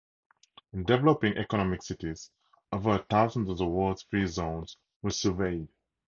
[0.73, 2.31] In developing economic cities,
[2.71, 5.67] over a thousand of the world's free zones were surveyed.